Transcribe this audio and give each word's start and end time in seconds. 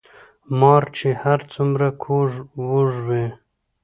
ـ 0.31 0.57
مار 0.59 0.83
چې 0.97 1.07
هر 1.23 1.39
څومره 1.53 1.87
کوږ 2.03 2.31
وږ 2.69 2.91
وي 3.07 3.25